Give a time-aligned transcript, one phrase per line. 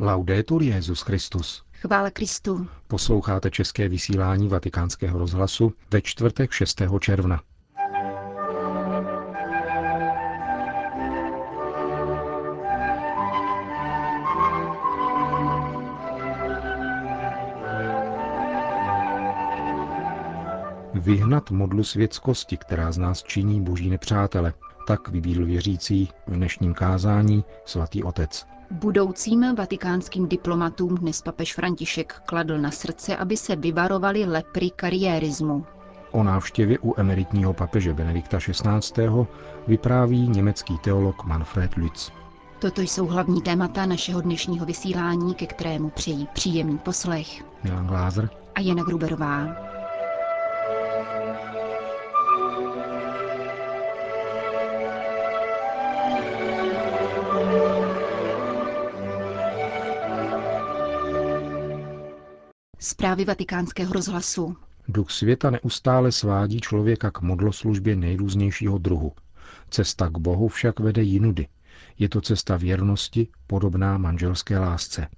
[0.00, 1.62] Laudetur Jezus Christus.
[1.72, 2.68] Chvála Kristu.
[2.88, 6.82] Posloucháte české vysílání Vatikánského rozhlasu ve čtvrtek 6.
[7.00, 7.40] června.
[20.94, 24.52] Vyhnat modlu světskosti, která z nás činí boží nepřátele,
[24.86, 28.55] tak vybídl věřící v dnešním kázání svatý otec.
[28.70, 35.66] Budoucím vatikánským diplomatům dnes papež František kladl na srdce, aby se vyvarovali lepry kariérismu.
[36.10, 39.08] O návštěvě u emeritního papeže Benedikta XVI.
[39.66, 42.10] vypráví německý teolog Manfred Lütz.
[42.58, 47.44] Toto jsou hlavní témata našeho dnešního vysílání, ke kterému přejí příjemný poslech.
[47.64, 49.46] Milan Glázer a Jana Gruberová.
[62.96, 64.56] Zprávy vatikánského rozhlasu.
[64.88, 69.12] Duch světa neustále svádí člověka k modloslužbě nejrůznějšího druhu.
[69.70, 71.48] Cesta k Bohu však vede jinudy.
[71.98, 75.08] Je to cesta věrnosti, podobná manželské lásce.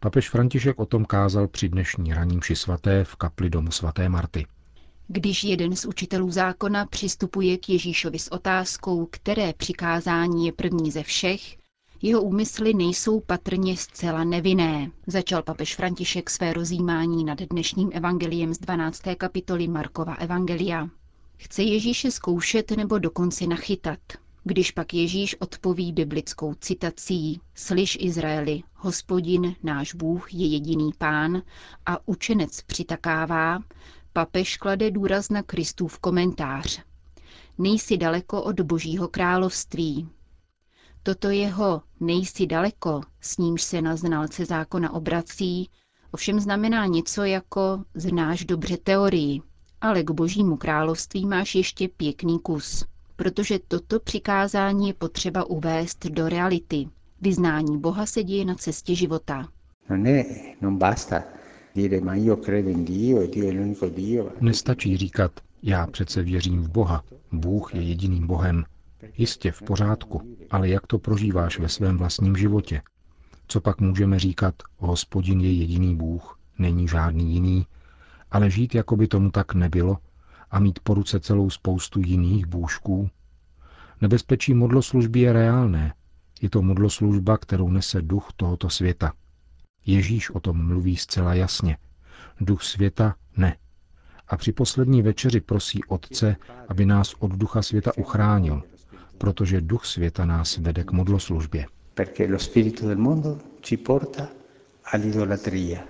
[0.00, 4.46] Papež František o tom kázal při dnešní raním ši svaté v kapli domu svaté Marty.
[5.06, 11.02] Když jeden z učitelů zákona přistupuje k Ježíšovi s otázkou, které přikázání je první ze
[11.02, 11.57] všech,
[12.02, 18.58] jeho úmysly nejsou patrně zcela nevinné, začal papež František své rozjímání nad dnešním evangeliem z
[18.58, 19.02] 12.
[19.18, 20.88] kapitoly Markova evangelia.
[21.36, 23.98] Chce Ježíše zkoušet nebo dokonce nachytat.
[24.44, 31.42] Když pak Ježíš odpoví biblickou citací Slyš Izraeli, hospodin, náš Bůh je jediný pán
[31.86, 33.62] a učenec přitakává,
[34.12, 36.82] papež klade důraz na Kristův komentář.
[37.58, 40.08] Nejsi daleko od božího království,
[41.08, 45.68] Toto jeho nejsi daleko, s nímž se na znalce zákona obrací,
[46.10, 49.40] ovšem znamená něco jako znáš dobře teorii,
[49.80, 52.84] ale k božímu království máš ještě pěkný kus,
[53.16, 56.88] protože toto přikázání je potřeba uvést do reality.
[57.20, 59.48] Vyznání Boha se děje na cestě života.
[59.90, 59.96] E
[64.40, 65.32] Nestačí říkat,
[65.62, 68.64] já přece věřím v Boha, Bůh je jediným Bohem,
[69.16, 72.82] Jistě v pořádku, ale jak to prožíváš ve svém vlastním životě?
[73.46, 77.66] Co pak můžeme říkat, hospodin je jediný Bůh, není žádný jiný,
[78.30, 79.98] ale žít, jako by tomu tak nebylo
[80.50, 83.10] a mít po ruce celou spoustu jiných bůžků?
[84.00, 85.94] Nebezpečí modloslužby je reálné.
[86.42, 89.12] Je to modloslužba, kterou nese duch tohoto světa.
[89.86, 91.76] Ježíš o tom mluví zcela jasně.
[92.40, 93.56] Duch světa ne.
[94.28, 96.36] A při poslední večeři prosí Otce,
[96.68, 98.62] aby nás od ducha světa uchránil,
[99.18, 101.66] protože duch světa nás vede k modloslužbě.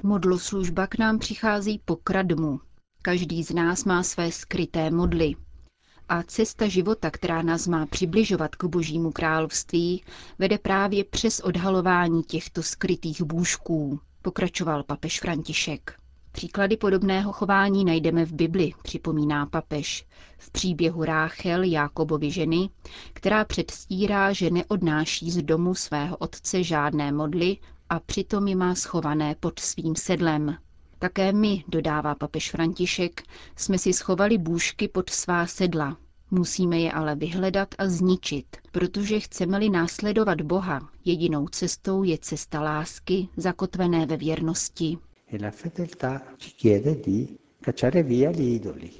[0.02, 2.60] Modloslužba k nám přichází po kradmu.
[3.02, 5.34] Každý z nás má své skryté modly.
[6.08, 10.04] A cesta života, která nás má přibližovat k Božímu království,
[10.38, 15.97] vede právě přes odhalování těchto skrytých bůžků, pokračoval papež František.
[16.38, 20.06] Příklady podobného chování najdeme v Bibli, připomíná papež,
[20.38, 22.70] v příběhu Ráchel Jákobovy ženy,
[23.12, 27.56] která předstírá, že neodnáší z domu svého otce žádné modly
[27.88, 30.56] a přitom ji má schované pod svým sedlem.
[30.98, 33.22] Také my, dodává papež František,
[33.56, 35.96] jsme si schovali bůžky pod svá sedla.
[36.30, 43.28] Musíme je ale vyhledat a zničit, protože chceme-li následovat Boha, jedinou cestou je cesta lásky,
[43.36, 44.98] zakotvené ve věrnosti.
[45.32, 45.52] E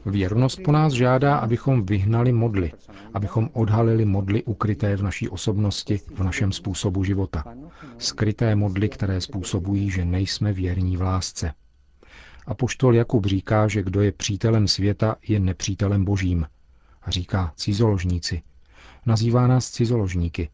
[0.07, 2.73] Věrnost po nás žádá, abychom vyhnali modly,
[3.15, 7.45] abychom odhalili modly ukryté v naší osobnosti, v našem způsobu života.
[7.99, 11.53] Skryté modly, které způsobují, že nejsme věrní v lásce.
[12.47, 16.47] A poštol Jakub říká, že kdo je přítelem světa, je nepřítelem božím.
[17.03, 18.43] A říká cizoložníci.
[19.07, 20.51] Nazývá nás cizoložníky.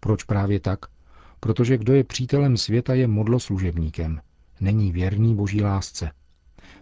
[0.00, 0.78] Proč právě tak?
[1.40, 4.20] Protože kdo je přítelem světa, je modloslužebníkem
[4.60, 6.10] není věrný boží lásce.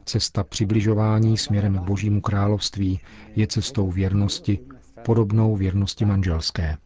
[0.05, 3.01] Cesta přibližování směrem k božímu království
[3.37, 4.59] je cestou věrnosti,
[5.05, 6.77] podobnou věrnosti manželské.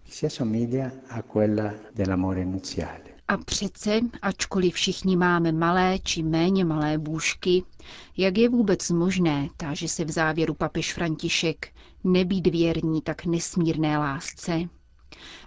[3.29, 7.63] A přece, ačkoliv všichni máme malé či méně malé bůžky,
[8.17, 11.69] jak je vůbec možné, táže se v závěru papež František,
[12.05, 14.61] nebýt věrní tak nesmírné lásce?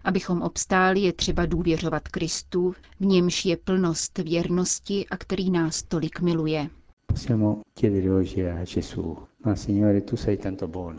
[0.04, 6.22] Abychom obstáli, je třeba důvěřovat Kristu, v němž je plnost věrnosti a který nás tolik
[6.22, 6.70] miluje.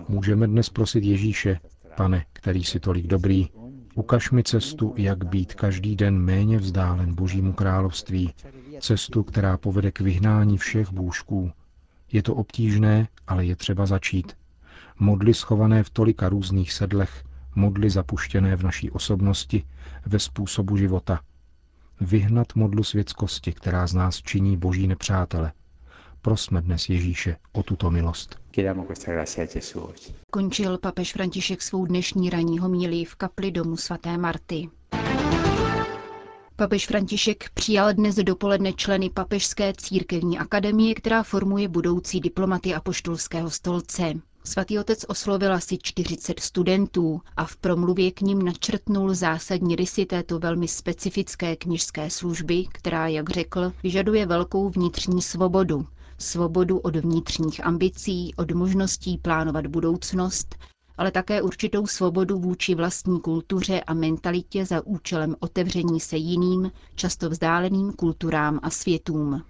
[0.08, 1.60] Můžeme dnes prosit Ježíše,
[1.96, 3.48] pane, který si tolik dobrý,
[3.94, 8.34] Ukaž mi cestu, jak být každý den méně vzdálen Božímu království,
[8.80, 11.50] cestu, která povede k vyhnání všech bůžků.
[12.12, 14.32] Je to obtížné, ale je třeba začít.
[14.98, 17.24] Modly schované v tolika různých sedlech,
[17.54, 19.64] modly zapuštěné v naší osobnosti,
[20.06, 21.20] ve způsobu života.
[22.00, 25.52] Vyhnat modlu světskosti, která z nás činí boží nepřátele.
[26.22, 28.40] Prosme dnes Ježíše o tuto milost.
[30.30, 34.68] Končil papež František svou dnešní ranní homílii v kapli domu svaté Marty.
[36.56, 44.14] Papež František přijal dnes dopoledne členy Papežské církevní akademie, která formuje budoucí diplomaty apoštolského stolce.
[44.44, 50.38] Svatý otec oslovil asi 40 studentů a v promluvě k ním načrtnul zásadní rysy této
[50.38, 55.86] velmi specifické knižské služby, která, jak řekl, vyžaduje velkou vnitřní svobodu.
[56.18, 60.56] Svobodu od vnitřních ambicí, od možností plánovat budoucnost,
[60.98, 67.30] ale také určitou svobodu vůči vlastní kultuře a mentalitě za účelem otevření se jiným, často
[67.30, 69.42] vzdáleným kulturám a světům.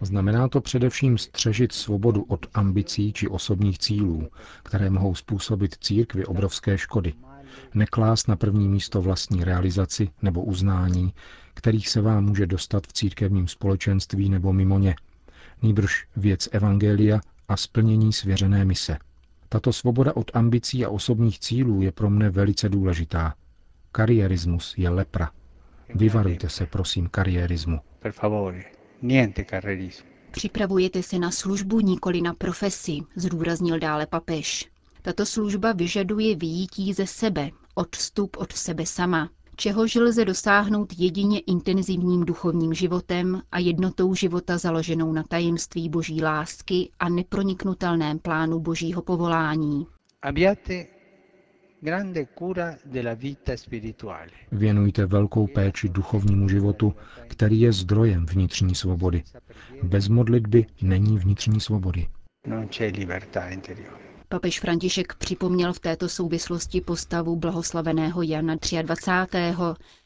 [0.00, 4.28] Znamená to především střežit svobodu od ambicí či osobních cílů,
[4.62, 7.12] které mohou způsobit církvi obrovské škody.
[7.74, 11.12] Neklás na první místo vlastní realizaci nebo uznání,
[11.54, 14.94] kterých se vám může dostat v církevním společenství nebo mimo ně.
[15.62, 18.98] Nýbrž věc evangelia a splnění svěřené mise.
[19.48, 23.34] Tato svoboda od ambicí a osobních cílů je pro mne velice důležitá.
[23.92, 25.30] Kariérismus je lepra.
[25.94, 27.80] Vyvarujte se, prosím, kariérismu.
[30.30, 34.70] Připravujete se na službu, nikoli na profesi, zdůraznil dále papež.
[35.02, 42.24] Tato služba vyžaduje vyjítí ze sebe, odstup od sebe sama, čehož lze dosáhnout jedině intenzivním
[42.24, 49.86] duchovním životem a jednotou života založenou na tajemství boží lásky a neproniknutelném plánu božího povolání.
[54.52, 56.94] Věnujte velkou péči duchovnímu životu,
[57.28, 59.22] který je zdrojem vnitřní svobody.
[59.82, 62.06] Bez modlitby není vnitřní svobody.
[64.28, 69.38] Papež František připomněl v této souvislosti postavu blahoslaveného Jana 23.,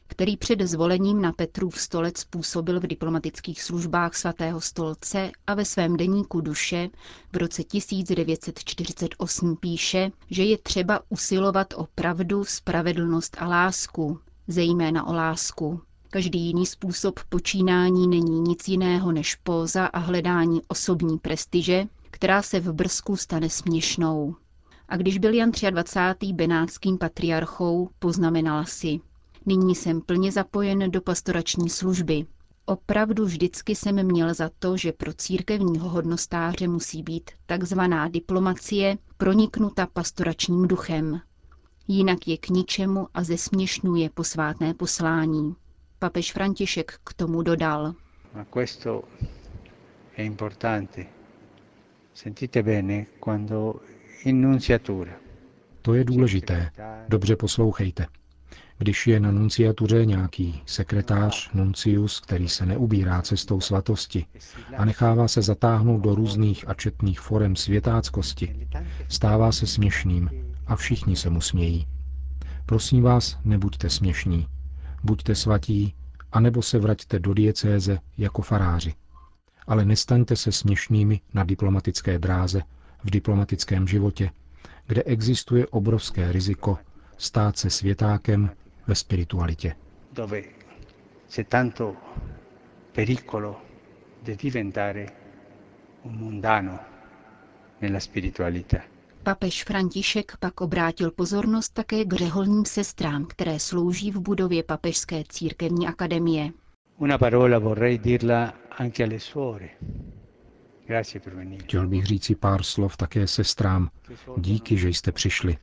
[0.07, 5.97] který před zvolením na Petrův stolec působil v diplomatických službách svatého stolce a ve svém
[5.97, 6.89] deníku duše
[7.33, 15.13] v roce 1948 píše, že je třeba usilovat o pravdu, spravedlnost a lásku, zejména o
[15.13, 15.81] lásku.
[16.09, 21.87] Každý jiný způsob počínání není nic jiného než póza a hledání osobní prestiže,
[22.21, 24.35] která se v Brzku stane směšnou.
[24.89, 26.33] A když byl Jan 23.
[26.33, 28.99] benátským patriarchou, poznamenala si,
[29.45, 32.25] nyní jsem plně zapojen do pastorační služby.
[32.65, 39.87] Opravdu vždycky jsem měl za to, že pro církevního hodnostáře musí být takzvaná diplomacie proniknuta
[39.93, 41.21] pastoračním duchem.
[41.87, 45.55] Jinak je k ničemu a zesměšnuje posvátné poslání.
[45.99, 47.93] Papež František k tomu dodal.
[48.35, 49.03] Ma questo
[50.17, 51.20] è importante
[52.13, 53.75] Sentite bene, quando.
[55.81, 56.71] To je důležité.
[57.09, 58.05] Dobře poslouchejte.
[58.77, 64.25] Když je na nunciatuře nějaký sekretář, nuncius, který se neubírá cestou svatosti
[64.77, 68.67] a nechává se zatáhnout do různých a četných forem světáckosti,
[69.07, 70.29] stává se směšným
[70.67, 71.87] a všichni se mu smějí.
[72.65, 74.47] Prosím vás, nebuďte směšní.
[75.03, 75.95] Buďte svatí,
[76.31, 78.93] anebo se vraťte do diecéze jako faráři
[79.71, 82.61] ale nestaňte se směšnými na diplomatické dráze,
[83.03, 84.29] v diplomatickém životě,
[84.87, 86.77] kde existuje obrovské riziko
[87.17, 88.49] stát se světákem
[88.87, 89.75] ve spiritualitě.
[90.13, 90.41] Dove
[91.29, 91.95] c'è tanto
[92.91, 93.61] pericolo
[94.23, 95.05] di diventare
[96.01, 96.79] un mundano
[97.81, 98.77] nella spiritualità.
[99.23, 105.87] Papež František pak obrátil pozornost také k řeholním sestrám, které slouží v budově Papežské církevní
[105.87, 106.51] akademie.
[107.01, 109.69] Una parola vorrei dirla anche alle suore.
[111.57, 113.89] Chtěl bych říci pár slov také sestrám.
[114.37, 115.57] Díky, že jste přišli.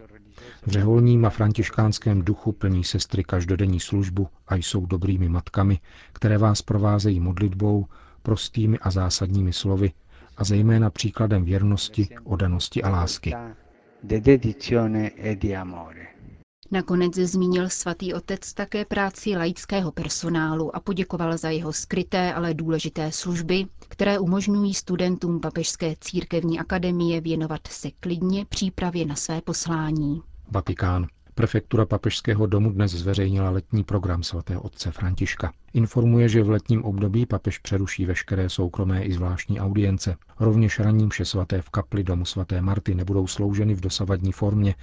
[0.67, 5.79] V řeholním a františkánském duchu plní sestry každodenní službu a jsou dobrými matkami,
[6.13, 7.87] které vás provázejí modlitbou,
[8.23, 9.93] prostými a zásadními slovy
[10.37, 13.35] a zejména příkladem věrnosti, odanosti a lásky.
[16.71, 23.13] Nakonec zmínil svatý otec také práci laického personálu a poděkoval za jeho skryté, ale důležité
[23.13, 30.23] služby, které umožňují studentům Papežské církevní akademie věnovat se klidně přípravě na své poslání.
[30.51, 31.07] Vatikán.
[31.35, 35.53] Prefektura Papežského domu dnes zveřejnila letní program svatého otce Františka.
[35.75, 40.17] Informuje, že v letním období papež přeruší veškeré soukromé i zvláštní audience.
[40.41, 44.75] Rovněž ranní mše svaté v kapli domu svaté Marty nebudou slouženy v dosavadní formě,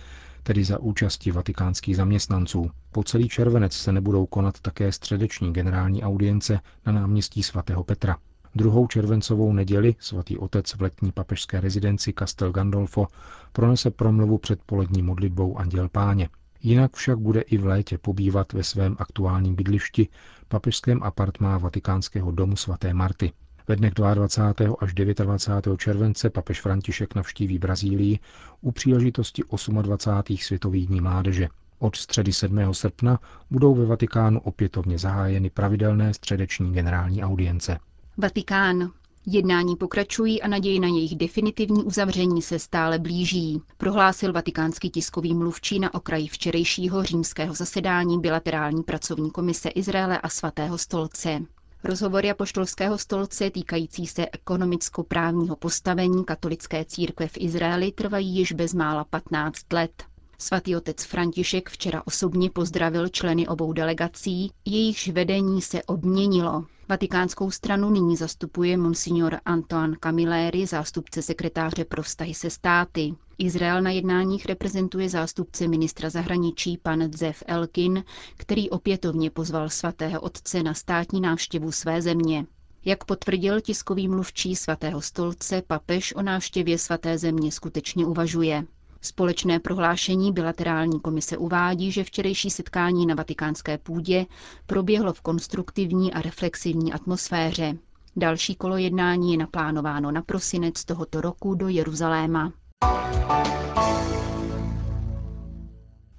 [0.46, 2.72] tedy za účasti vatikánských zaměstnanců.
[2.92, 8.18] Po celý červenec se nebudou konat také středeční generální audience na náměstí svatého Petra.
[8.56, 13.08] Druhou červencovou neděli svatý otec v letní papežské rezidenci Castel Gandolfo
[13.52, 16.30] pronese promluvu před polední modlitbou Anděl Páně.
[16.62, 20.08] Jinak však bude i v létě pobývat ve svém aktuálním bydlišti,
[20.48, 23.32] papežském apartmá Vatikánského domu svaté Marty.
[23.68, 24.76] Ve dnech 22.
[24.80, 25.78] až 29.
[25.78, 28.20] července papež František navštíví Brazílii
[28.62, 29.44] u příležitosti
[29.82, 30.38] 28.
[30.38, 31.48] světových dní mládeže.
[31.80, 32.74] Od středy 7.
[32.74, 33.20] srpna
[33.52, 37.80] budou ve Vatikánu opětovně zahájeny pravidelné středeční generální audience.
[38.18, 38.92] Vatikán.
[39.28, 45.80] Jednání pokračují a naději na jejich definitivní uzavření se stále blíží, prohlásil vatikánský tiskový mluvčí
[45.80, 51.40] na okraji včerejšího římského zasedání bilaterální pracovní komise Izraele a svatého stolce.
[51.86, 59.74] Rozhovory apoštolského stolce týkající se ekonomicko-právního postavení katolické církve v Izraeli trvají již bezmála 15
[59.74, 60.04] let.
[60.38, 66.66] Svatý otec František včera osobně pozdravil členy obou delegací, jejichž vedení se obměnilo.
[66.90, 73.16] Vatikánskou stranu nyní zastupuje monsignor Antoine Camilleri, zástupce sekretáře pro vztahy se státy.
[73.38, 78.04] Izrael na jednáních reprezentuje zástupce ministra zahraničí pan Zev Elkin,
[78.38, 82.46] který opětovně pozval svatého otce na státní návštěvu své země.
[82.86, 88.66] Jak potvrdil tiskový mluvčí svatého stolce, papež o návštěvě svaté země skutečně uvažuje.
[89.06, 94.26] Společné prohlášení bilaterální komise uvádí, že včerejší setkání na vatikánské půdě
[94.66, 97.78] proběhlo v konstruktivní a reflexivní atmosféře.
[98.16, 102.54] Další kolo jednání je naplánováno na prosinec tohoto roku do Jeruzaléma.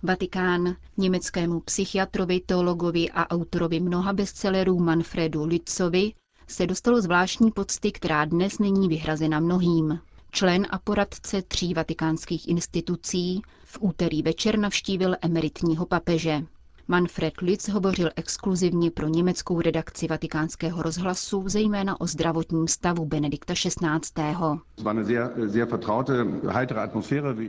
[0.02, 6.12] Vatikán německému psychiatrovi, teologovi a autorovi mnoha bestsellerů Manfredu Litzovi
[6.48, 9.98] se dostalo zvláštní pocty, která dnes není vyhrazena mnohým.
[10.36, 16.42] Člen a poradce tří vatikánských institucí v úterý večer navštívil emeritního papeže.
[16.88, 24.34] Manfred Litz hovořil exkluzivně pro německou redakci vatikánského rozhlasu, zejména o zdravotním stavu Benedikta XVI.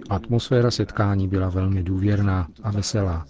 [0.09, 3.25] Atmosféra setkání byla velmi důvěrná a veselá.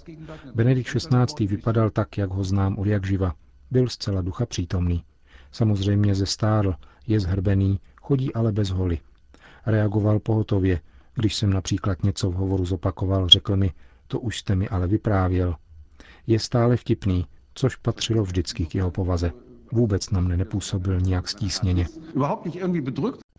[0.56, 1.48] Benedikt XVI.
[1.48, 3.34] vypadal tak, jak ho znám od jak živa.
[3.72, 5.04] Byl zcela ducha přítomný.
[5.52, 6.76] Samozřejmě zestárl,
[7.08, 9.00] je zhrbený, chodí ale bez holy.
[9.68, 10.82] Reagoval pohotově.
[11.16, 13.74] Když jsem například něco v hovoru zopakoval, řekl mi,
[14.08, 15.56] to už jste mi ale vyprávěl.
[16.28, 19.32] Je stále vtipný, což patřilo vždycky k jeho povaze.
[19.72, 21.88] Vůbec na mne nepůsobil nijak stísněně.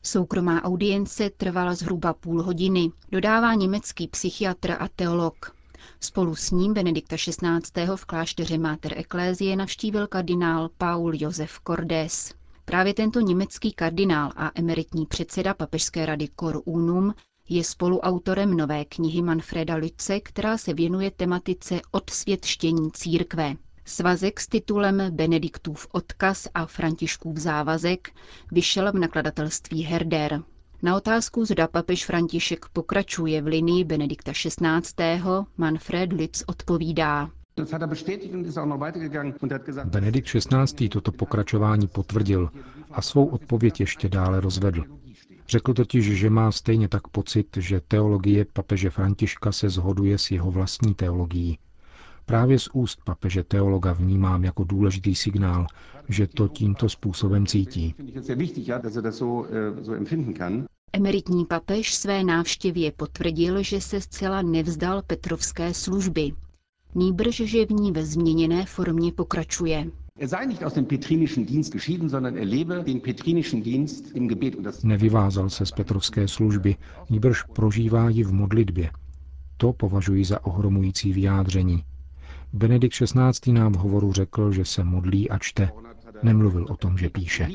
[0.03, 5.53] Soukromá audience trvala zhruba půl hodiny, dodává německý psychiatr a teolog.
[6.01, 7.87] Spolu s ním Benedikta XVI.
[7.97, 12.38] v klášteře Mater Ecclesiae navštívil kardinál Paul Josef Cordes.
[12.69, 17.15] Právě tento německý kardinál a emeritní předseda papežské rady Cor Unum
[17.49, 23.55] je spoluautorem nové knihy Manfreda Lütze, která se věnuje tematice odsvětštění církve.
[23.85, 28.11] Svazek s titulem Benediktův odkaz a Františkův závazek
[28.53, 30.43] vyšel v nakladatelství Herder.
[30.83, 35.23] Na otázku, zda papež František pokračuje v linii Benedikta XVI.
[35.57, 37.31] Manfred Litz odpovídá.
[39.85, 40.89] Benedikt XVI.
[40.89, 42.51] toto pokračování potvrdil
[42.91, 44.85] a svou odpověď ještě dále rozvedl.
[45.49, 50.51] Řekl totiž, že má stejně tak pocit, že teologie papeže Františka se zhoduje s jeho
[50.51, 51.59] vlastní teologií.
[52.27, 55.67] Právě z úst papeže teologa vnímám jako důležitý signál,
[56.09, 57.95] že to tímto způsobem cítí.
[60.93, 66.33] Emeritní papež své návštěvě potvrdil, že se zcela nevzdal Petrovské služby,
[66.95, 69.87] nýbrž že v ní ve změněné formě pokračuje.
[70.21, 70.29] Er
[72.27, 72.47] er
[74.85, 76.77] Nevyvázal se z Petrovské služby,
[77.11, 78.91] nýbrž prožívá ji v modlitbě.
[79.57, 81.85] To považuji za ohromující vyjádření.
[82.53, 83.53] Benedikt XVI.
[83.53, 85.71] nám v hovoru řekl, že se modlí a čte.
[86.23, 87.49] Nemluvil o tom, že píše.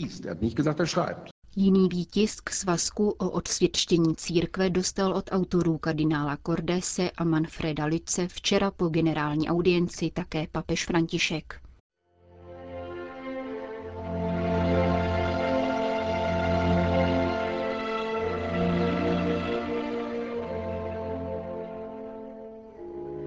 [1.55, 8.71] Jiný výtisk svazku o odsvědčení církve dostal od autorů kardinála Cordese a Manfreda Lice včera
[8.71, 11.59] po generální audienci také papež František.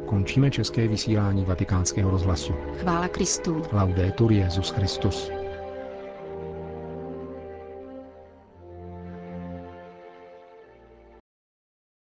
[0.06, 2.52] Končíme české vysílání vatikánského rozhlasu.
[2.52, 3.62] Chvála Kristu.
[3.72, 5.35] Laudetur Jezus Christus.